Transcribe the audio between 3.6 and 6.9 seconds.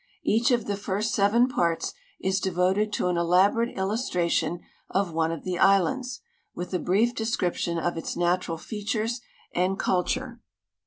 illustration of one of the islands, with a